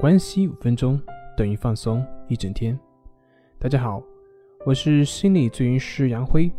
[0.00, 1.00] 关系五分钟
[1.36, 2.78] 等于放松一整天。
[3.58, 4.02] 大家好，
[4.66, 6.50] 我是心理咨询师杨辉，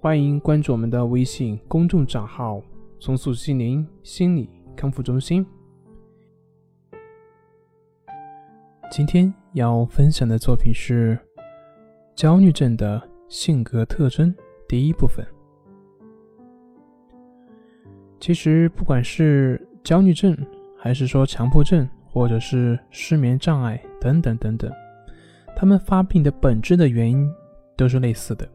[0.00, 2.60] 欢迎关注我们的微信公众账号
[2.98, 5.46] “重塑心灵心理康复中心”。
[8.90, 11.16] 今天要分享的作品是
[12.16, 14.34] 焦虑症的性格特征
[14.66, 15.24] 第一部分。
[18.18, 20.36] 其实，不管是焦虑症，
[20.76, 24.70] 还是说强迫症，或者是失眠障碍等等等等，
[25.54, 27.30] 他们发病的本质的原因
[27.76, 28.48] 都是类似的。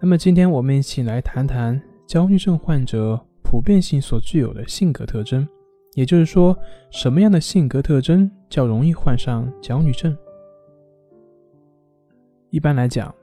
[0.00, 5.46] 那么，今天我们一起来谈谈焦虑症患者普遍性所具有的性格特征，
[5.94, 6.56] 也就是说，
[6.90, 10.16] 什么样的性格特征较容易患上焦虑症？
[12.50, 13.14] 一般来讲，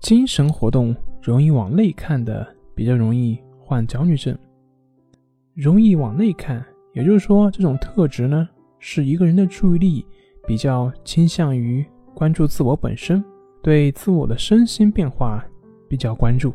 [0.00, 4.36] 精神活动容易往内看的，比较容易患焦虑症。
[5.54, 10.06] 容易往内看，也就是说，这种特质呢，是一个人的注意力
[10.46, 13.22] 比较倾向于关注自我本身，
[13.62, 15.44] 对自我的身心变化
[15.88, 16.52] 比较关注。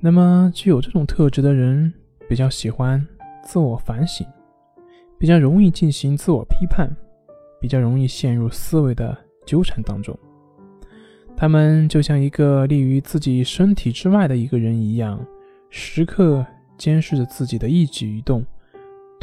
[0.00, 1.92] 那么，具有这种特质的人
[2.28, 3.06] 比较喜欢
[3.42, 4.26] 自我反省，
[5.18, 6.90] 比较容易进行自我批判，
[7.60, 10.16] 比较容易陷入思维的纠缠当中。
[11.36, 15.24] 他们就像一个立于自己身体之外的一个人一样，
[15.70, 16.44] 时刻。
[16.78, 18.44] 监视着自己的一举一动，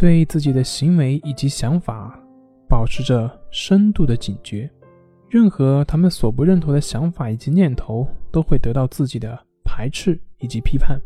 [0.04, 2.20] 对自己的行为以及想法
[2.68, 4.70] 保持着深度的警觉。
[5.30, 11.00] 任何他们所不认同的想法以及念头，都会得到自己的排斥以及批判。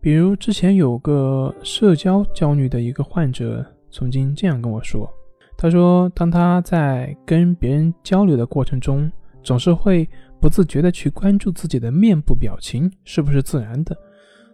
[0.00, 5.12] 比如，之前有个社交焦虑的一个患者，曾经这样跟我说
[5.58, 9.10] ：“他说，当他在跟别人交流的过程中，
[9.42, 10.08] 总是会。”
[10.40, 13.96] 不自觉地去关注自己的面部表情是不是自然的，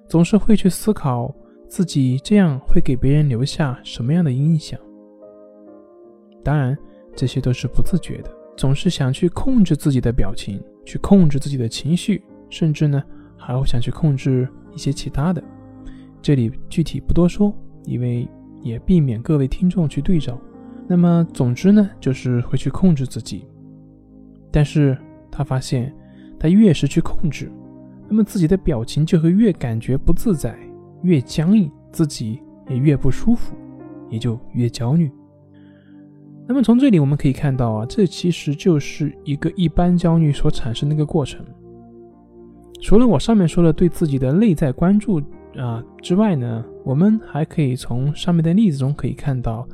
[0.06, 1.34] 总是会去思考
[1.68, 4.78] 自己这样会给别人留下什么样的印象。
[6.42, 6.76] 当然，
[7.14, 13.02] 这些都是不自觉的，总是想去控制自己的表情，去控制自己的情绪，甚至呢
[13.36, 15.42] 还会想去控制一些其他的。
[16.22, 17.54] 这里具体不多说，
[17.84, 18.26] 因为
[18.62, 20.40] 也避免各位听众去对照。
[20.88, 23.46] 那么，总之呢，就是会去控制自己，
[24.50, 24.96] 但是。
[25.30, 25.94] 他发现，
[26.40, 27.52] 他越是去控制，
[28.08, 30.58] 那么自己的表情就会越感觉不自在，
[31.02, 33.54] 越僵硬，自己也越不舒服，
[34.10, 35.10] 也就越焦虑。
[36.46, 41.44] 那么从这里我们可以看到啊，这其实就是一个一般焦虑所产生的一个过程。
[42.80, 45.20] 除了我上面说的对自己的内在关注
[45.56, 49.66] 啊之外呢，我们还可以从上面的例子中可以看到，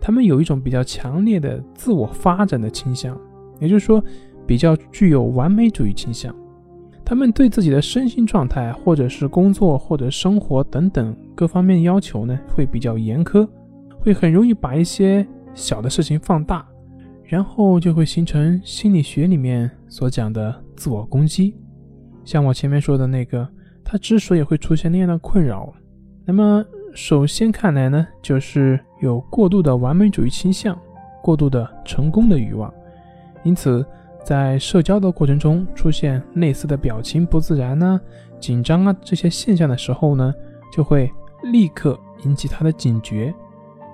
[0.00, 3.18] 他们有一种比较强烈的自我发展的倾向，
[3.60, 4.02] 也就是说。
[4.48, 6.32] 比较具有完美主义倾向，
[7.08, 13.48] 他们对自己的身心状态，或者是工作或者生活等等各方面要求呢，会比较严苛，
[14.00, 15.24] 会很容易把一些
[15.54, 16.66] 小的事情放大，
[17.22, 21.54] 然后就会形成心理学里面所讲的自我攻击。
[22.24, 23.48] 像我前面说的那个，
[23.84, 25.72] 他之所以会出现那样的困扰，
[26.24, 30.76] 那么首先看来呢，就是有过度的完美主义倾向，
[31.22, 32.74] 过度的成功的欲望，
[33.44, 33.86] 因此。
[34.26, 38.00] 在社交的过程中出现类似的表情不自然呢、
[38.40, 40.34] 紧张啊这些现象的时候呢，
[40.74, 41.08] 就会
[41.44, 43.32] 立刻引起他的警觉，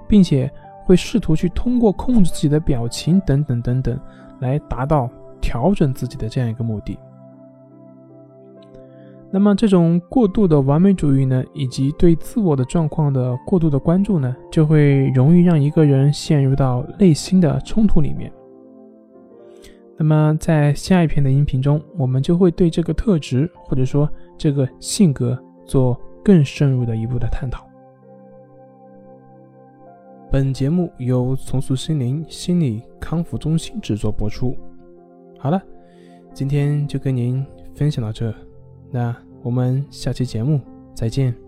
[0.09, 0.51] 并且
[0.87, 4.01] 会试图去通过控制自己的表情等等等等，
[4.41, 5.07] 来达到
[5.39, 6.99] 调整自己的这样一个目的。
[9.31, 18.33] 那么这种过度的完美主义呢，以及对自我的状况的过度的关注呢，就会容易让一个人陷入到内心的冲突里面。
[19.99, 27.65] 那么，在下一篇的音频中，我们就会对这个特质或者说这个性格做更深入的一步的探讨。
[30.31, 34.57] 本节目由重塑心灵心理康复中心制作播出。
[35.39, 35.63] 好了，
[36.33, 38.35] 今天就跟您分享到这，
[38.91, 40.61] 那我们下期节目
[40.95, 41.42] 再见。